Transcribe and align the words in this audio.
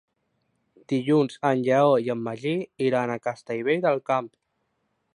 Dilluns 0.93 1.35
en 1.51 1.61
Lleó 1.69 1.93
i 2.07 2.11
en 2.15 2.25
Magí 2.31 2.57
iran 2.89 3.17
a 3.17 3.21
Castellvell 3.29 3.89
del 3.89 4.07
Camp. 4.13 4.35